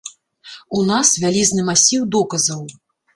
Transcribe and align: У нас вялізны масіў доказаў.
У 0.77 0.79
нас 0.91 1.11
вялізны 1.23 1.65
масіў 1.67 2.07
доказаў. 2.17 2.65